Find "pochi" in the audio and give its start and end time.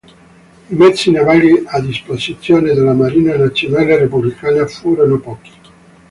5.19-5.51